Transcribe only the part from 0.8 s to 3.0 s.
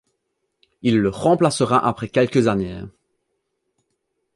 Il le remplacera après quelques années.